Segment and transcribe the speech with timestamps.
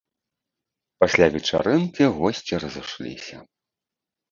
[1.03, 3.37] Пасля вечарынкі госці разышліся.